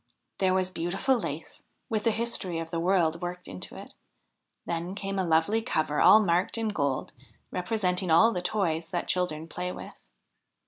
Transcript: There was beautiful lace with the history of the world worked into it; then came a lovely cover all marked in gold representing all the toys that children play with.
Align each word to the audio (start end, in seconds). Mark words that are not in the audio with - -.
There 0.39 0.55
was 0.55 0.71
beautiful 0.71 1.15
lace 1.15 1.61
with 1.87 2.05
the 2.05 2.09
history 2.09 2.57
of 2.57 2.71
the 2.71 2.79
world 2.79 3.21
worked 3.21 3.47
into 3.47 3.75
it; 3.77 3.93
then 4.65 4.95
came 4.95 5.19
a 5.19 5.23
lovely 5.23 5.61
cover 5.61 6.01
all 6.01 6.19
marked 6.19 6.57
in 6.57 6.69
gold 6.69 7.13
representing 7.51 8.09
all 8.09 8.31
the 8.31 8.41
toys 8.41 8.89
that 8.89 9.07
children 9.07 9.47
play 9.47 9.71
with. 9.71 10.09